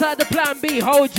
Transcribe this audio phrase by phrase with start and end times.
[0.00, 1.10] Live the Plan B, hold.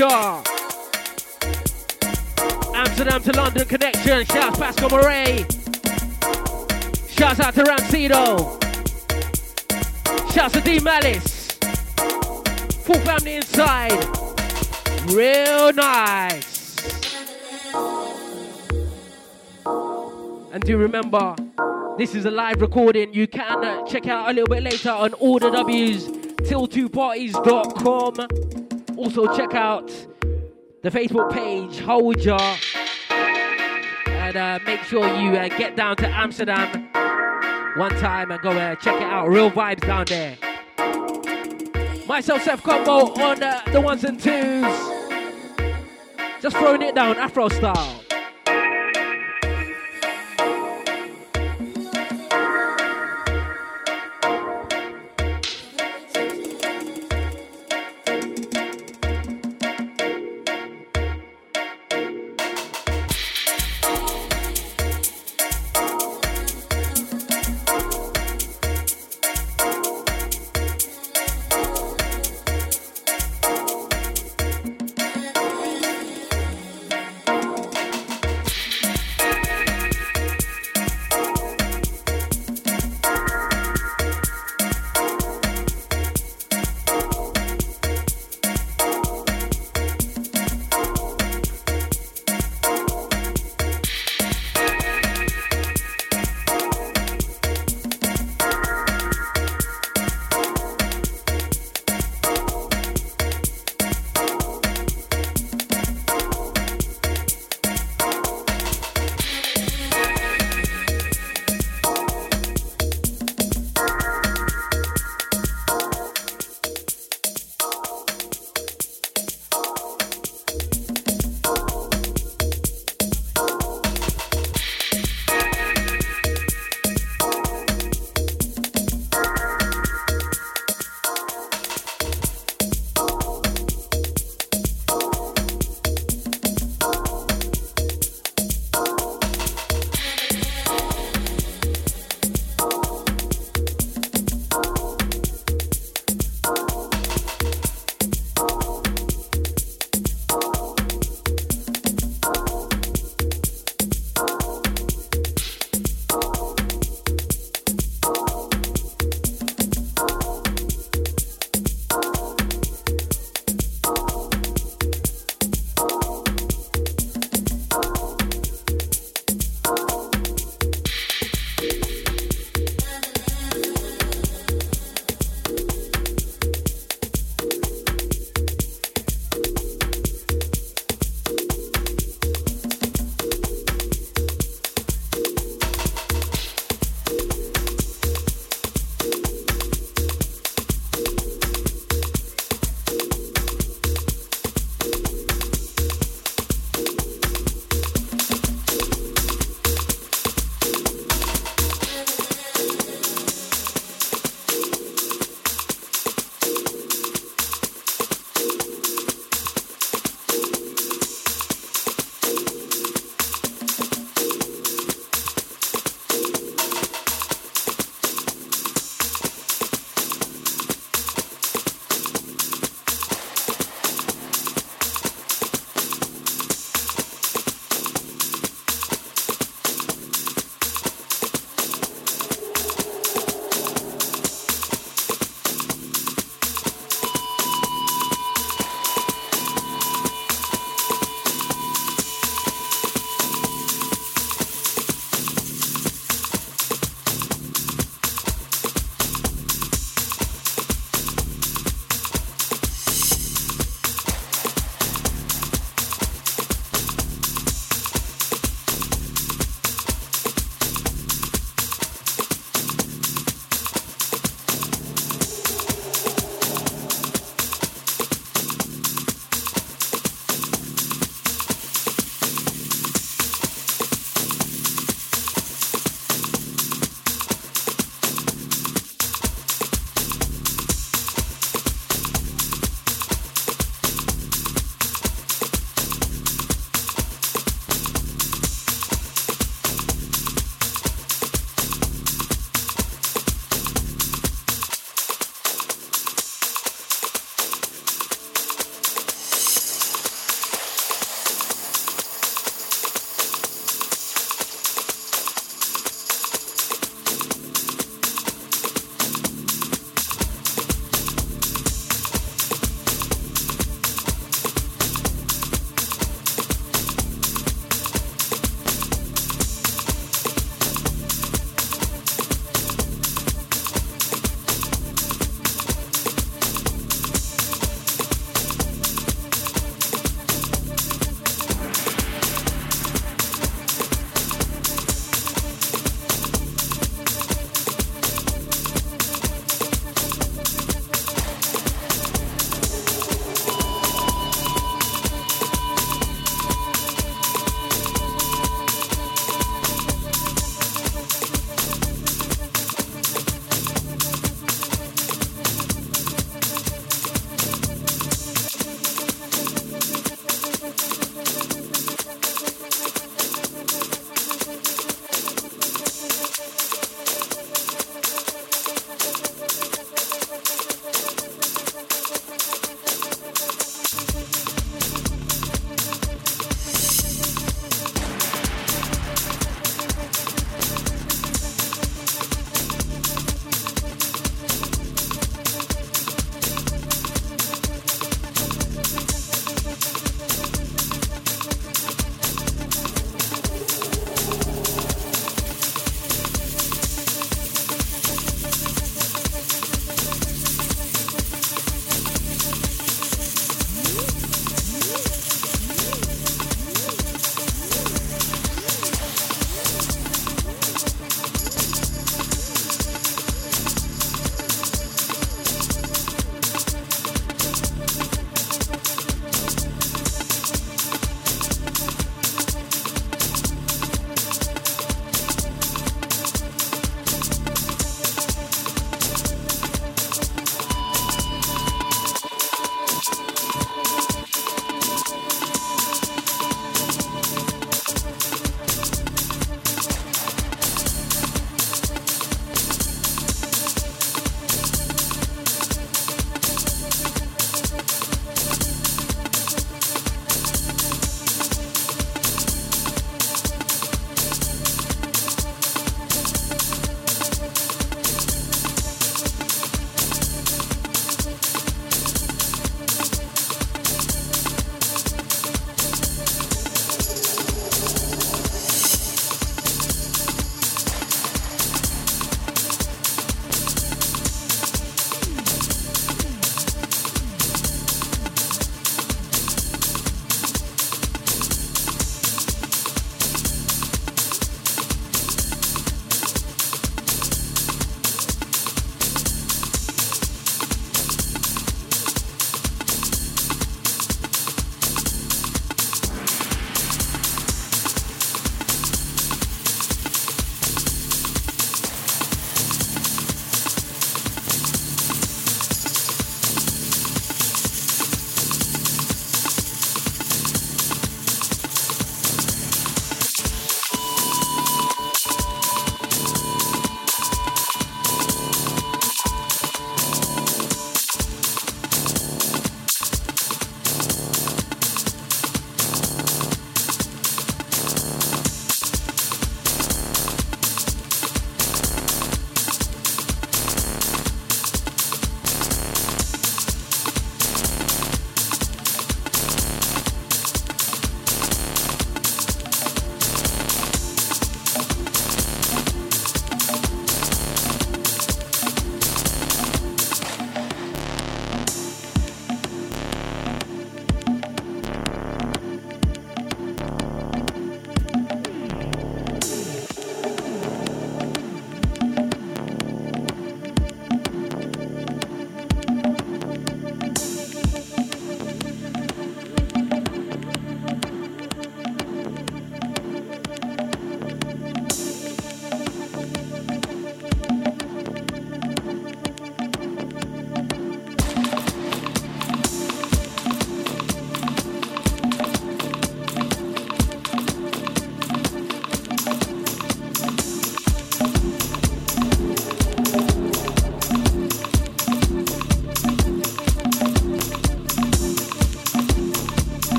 [2.73, 4.25] Amsterdam to London connection.
[4.25, 5.45] Shouts Pascal Moray.
[7.07, 8.59] Shouts out to Ramsido.
[10.33, 11.51] Shouts to D Malice.
[12.83, 13.91] Full family inside.
[15.11, 16.75] Real nice.
[20.51, 21.35] And do remember,
[21.99, 23.13] this is a live recording.
[23.13, 28.50] You can check out a little bit later on all the W's till2parties.com.
[29.01, 29.87] Also check out
[30.83, 32.37] the Facebook page, Hold Ya.
[34.05, 36.87] And uh, make sure you uh, get down to Amsterdam
[37.77, 39.27] one time and go uh, check it out.
[39.27, 40.37] Real vibes down there.
[42.07, 44.65] Myself, Seth Combo on uh, the ones and twos.
[46.39, 48.00] Just throwing it down, Afro style.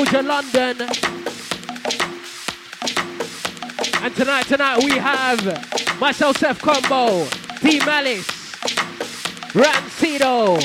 [0.00, 0.80] This London.
[4.02, 7.26] And tonight, tonight we have myself, Seth Combo,
[7.60, 8.26] D Malice,
[9.52, 10.56] Rancido,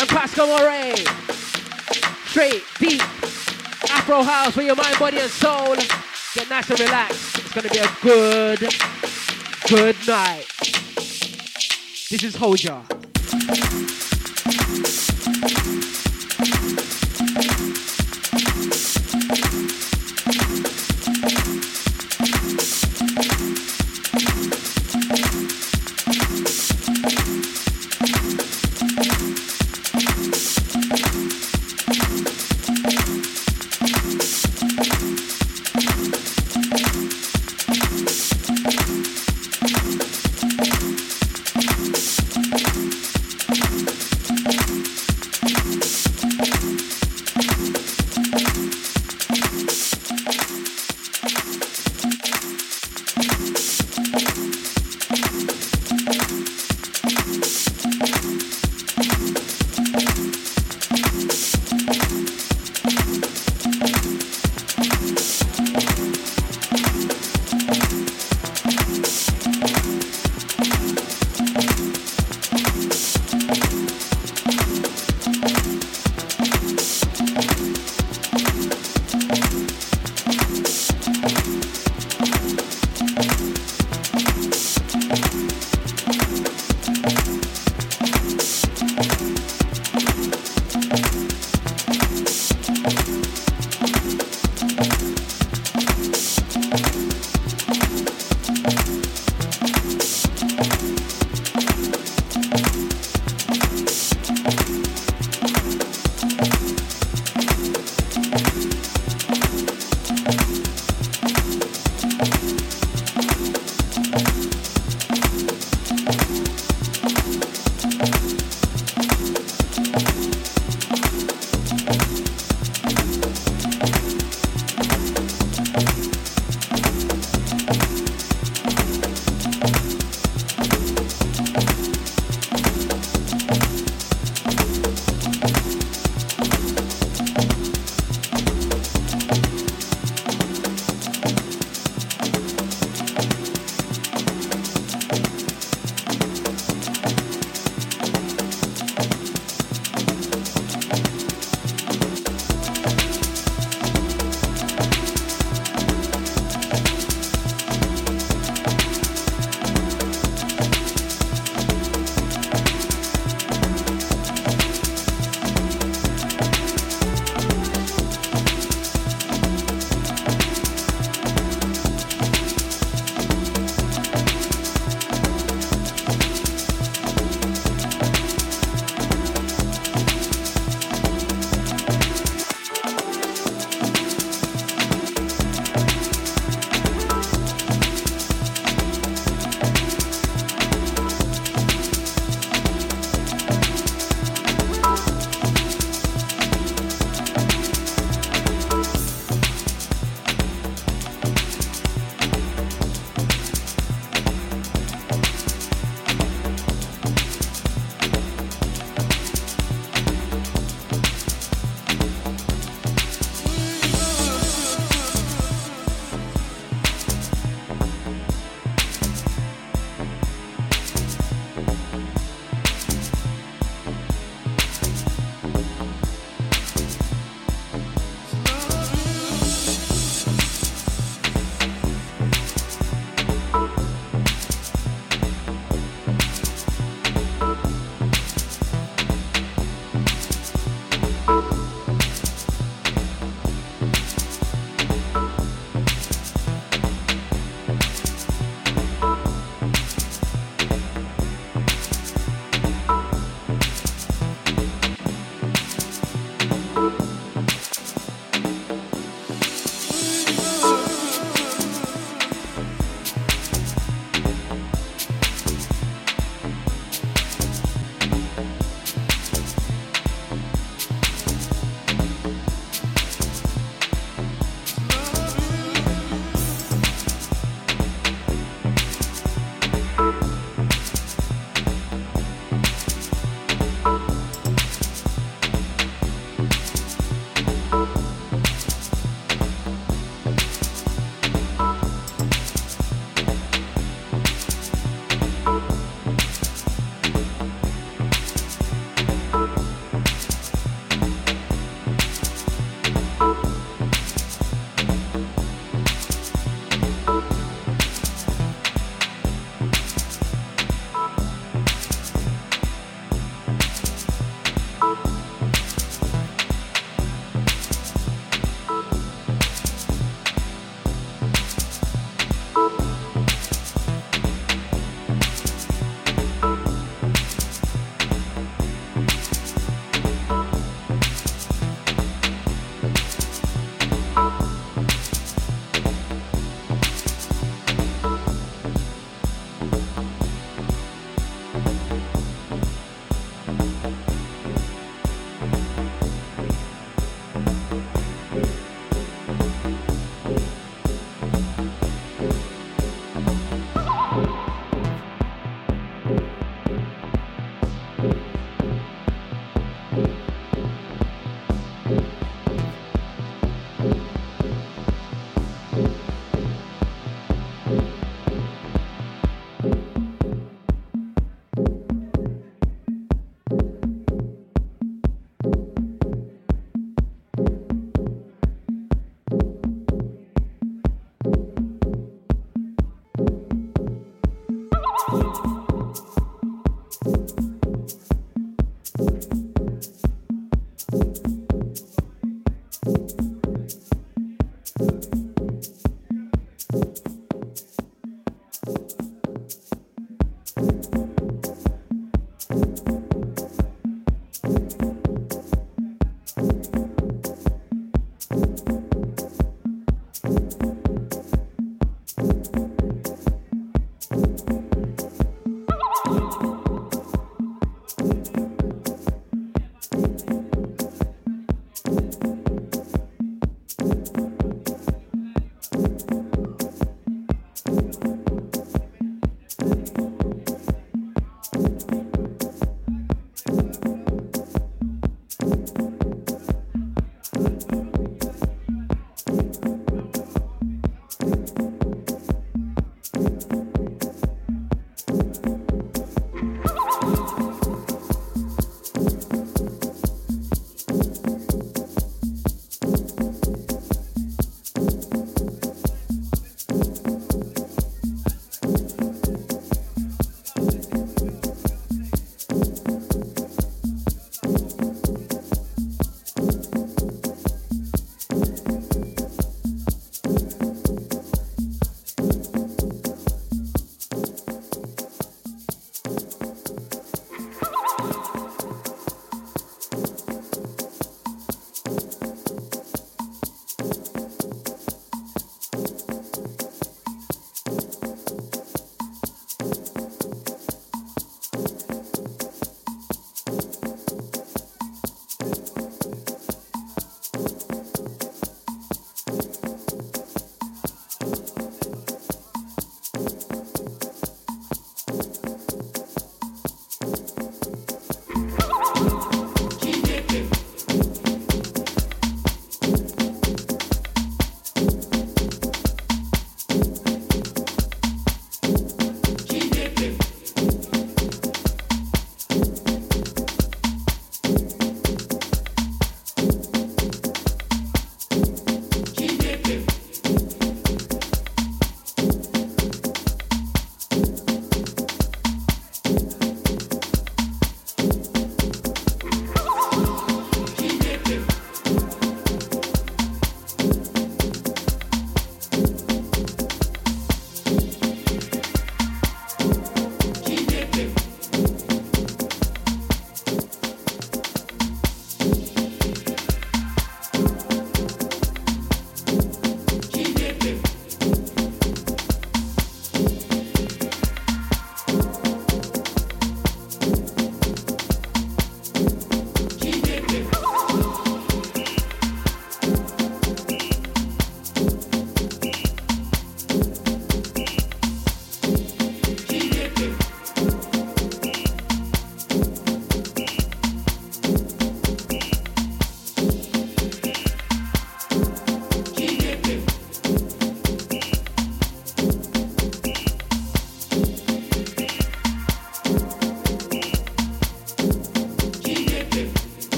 [0.00, 0.94] and Pascal Moray.
[2.26, 3.02] Straight, deep,
[3.90, 5.76] Afro House for your mind, body, and soul.
[6.34, 7.38] Get nice and relaxed.
[7.38, 8.58] It's gonna be a good,
[9.68, 10.46] good night.
[12.10, 12.91] This is Hoja.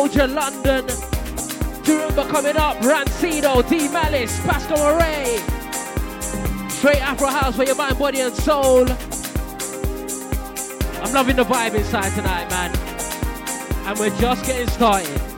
[0.00, 0.86] Soldier London.
[1.84, 2.76] Turumba coming up.
[2.78, 5.36] Rancido, D Malice, Pascal Moray.
[6.70, 8.88] Straight Afro House for your mind, body, and soul.
[11.02, 12.74] I'm loving the vibe inside tonight, man.
[13.86, 15.29] And we're just getting started.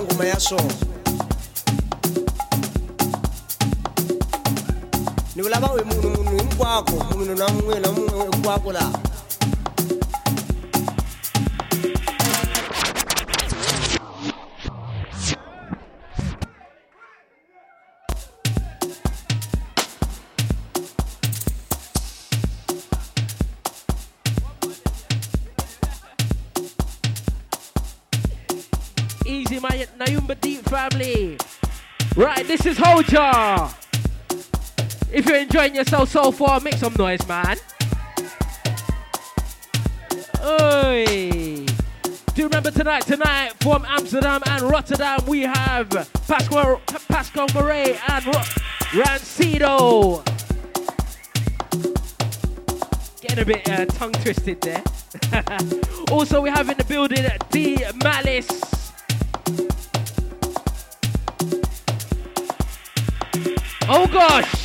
[0.00, 0.56] mpaka ngoma ya to
[5.36, 7.48] nikulava uyi munhu munhu hinkwako munhu na
[7.80, 7.88] na
[8.72, 8.98] laha
[30.06, 31.36] Deep family.
[32.14, 33.74] Right, this is Hoja.
[35.12, 37.56] If you're enjoying yourself so far, make some noise, man.
[40.44, 41.66] Oi.
[42.34, 43.02] Do remember tonight?
[43.02, 45.88] Tonight from Amsterdam and Rotterdam, we have
[46.28, 50.24] Pascal, Pascal Moret and Ro- Rancido.
[53.22, 54.84] Getting a bit uh, tongue twisted there.
[56.12, 58.75] also, we have in the building D Malice.
[63.88, 64.55] Oh gosh!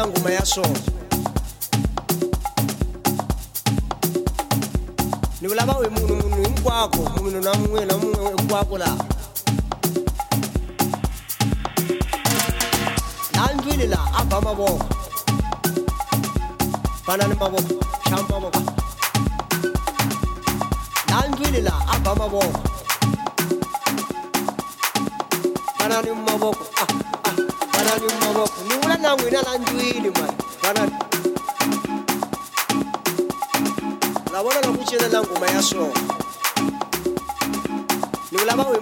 [0.00, 0.80] Na ngoma ya swona
[5.40, 9.04] ni vulava munhu munhu hinkwako munhu na mun'we na mun'we hinkwako laha
[13.34, 14.84] laha ndlwini laha a ba mavoko
[17.40, 17.74] mavoko
[18.10, 18.60] mavoko
[21.08, 22.69] laha ndlwini laha a ba mavoko
[29.30, 30.92] vula na n'wina la ndlwini mani fanani
[34.32, 36.00] la vona na ku cinela ngoma ya swona
[38.32, 38.78] ni vulava we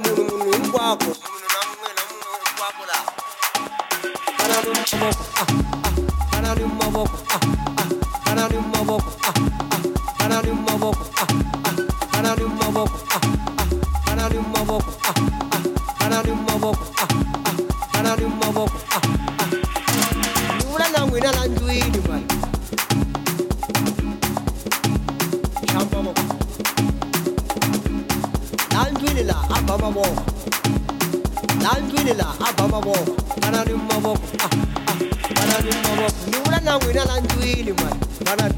[37.40, 37.94] wili man.
[38.24, 38.50] Bana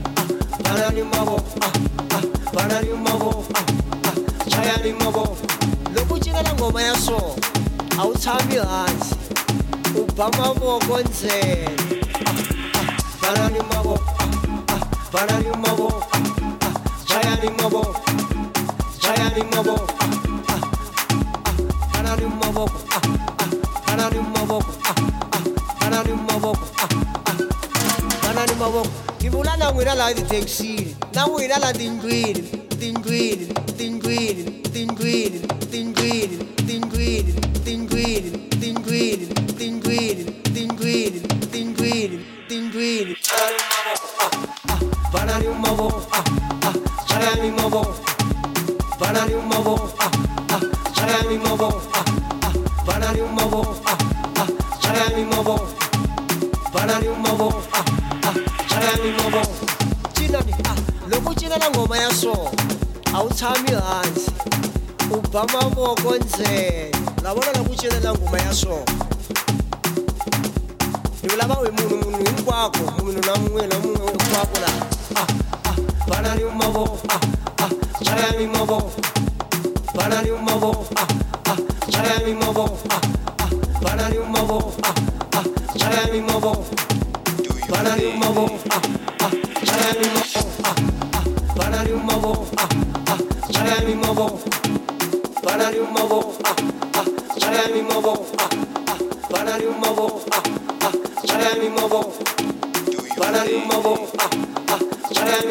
[0.65, 1.73] bana ni mabo ah
[2.17, 2.23] ah
[2.55, 3.65] bana mabo ah
[4.09, 4.15] ah
[4.51, 5.37] chaya ni mabo.
[5.95, 7.37] Lokuchikela ngoma yaso
[7.99, 9.15] awuthami hansi.
[10.01, 11.69] Ubha mavoko ndzele
[12.15, 14.29] ah, ah, bana ni mabo ah
[14.75, 14.81] ah
[15.13, 16.19] bana ni mabo ah,
[16.67, 16.75] ah
[17.09, 17.83] chaya ni mabo.
[19.01, 19.75] Chaya ni mabo
[20.49, 20.61] ah
[21.45, 22.65] ah mabo
[22.97, 23.03] ah
[23.39, 23.49] ah
[23.87, 24.11] bana
[29.81, 30.95] we don't like the take seed.
[31.15, 33.70] Now we don't like the ingredient, the ingredient.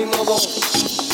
[0.05, 1.08] Mi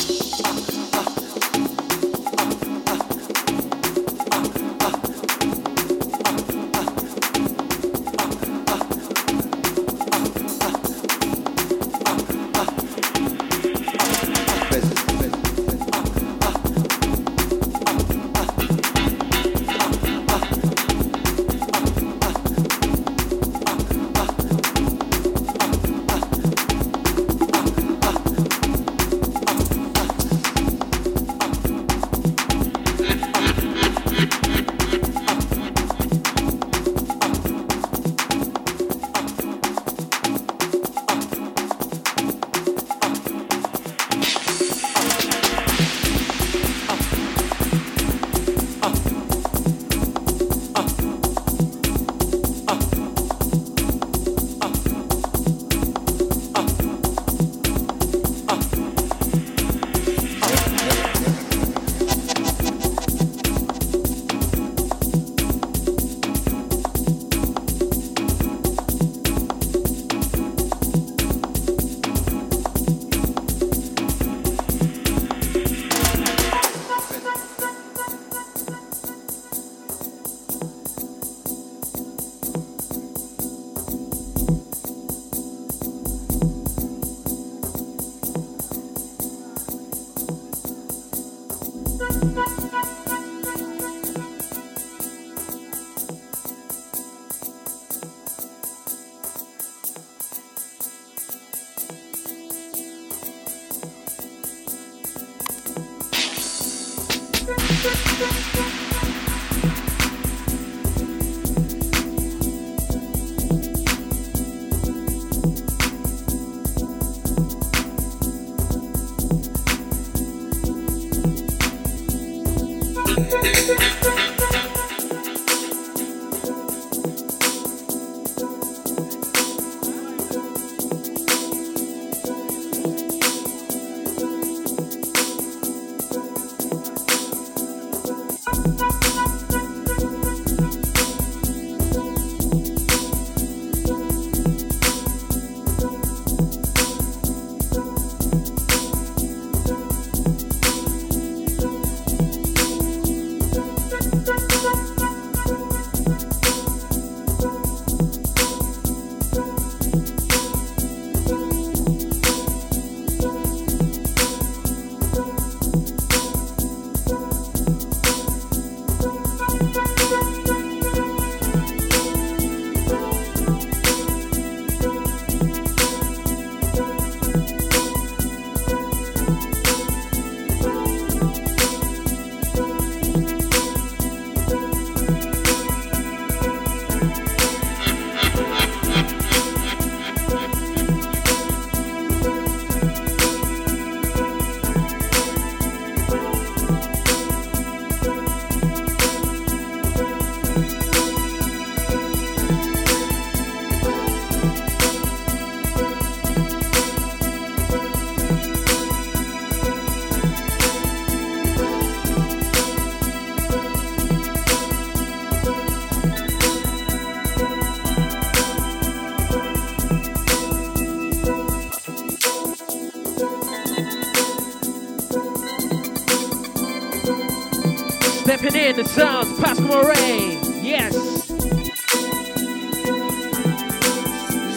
[228.49, 228.69] Movo.
[228.69, 230.39] in the sounds, Pascal Moray.
[230.61, 230.93] Yes.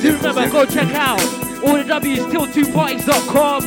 [0.03, 1.21] Do remember, go check out
[1.65, 3.63] all the W's till2parties.com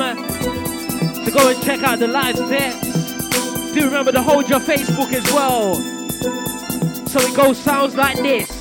[1.26, 3.74] to go and check out the live sets.
[3.74, 5.76] Do remember to hold your Facebook as well.
[7.07, 8.61] So it goes sounds like this.